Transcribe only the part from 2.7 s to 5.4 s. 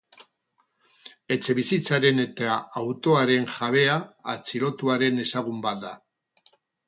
autoaren jabea atxilotuaren